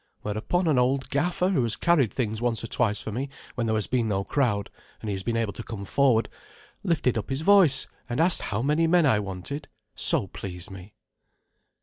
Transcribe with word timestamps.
Whereupon 0.23 0.67
an 0.67 0.79
old 0.79 1.11
gaffer, 1.11 1.49
who 1.49 1.61
has 1.61 1.75
carried 1.75 2.11
things 2.11 2.41
once 2.41 2.63
or 2.63 2.67
twice 2.67 2.99
for 3.01 3.11
me 3.11 3.29
when 3.53 3.67
there 3.67 3.75
has 3.75 3.85
been 3.85 4.07
no 4.07 4.23
crowd 4.23 4.71
and 4.99 5.11
he 5.11 5.13
has 5.13 5.21
been 5.21 5.37
able 5.37 5.53
to 5.53 5.61
come 5.61 5.85
forward, 5.85 6.27
lifted 6.81 7.19
up 7.19 7.29
his 7.29 7.41
voice 7.41 7.85
and 8.09 8.19
asked 8.19 8.41
how 8.41 8.63
many 8.63 8.87
men 8.87 9.05
I 9.05 9.19
wanted, 9.19 9.67
so 9.93 10.25
please 10.25 10.71
me. 10.71 10.95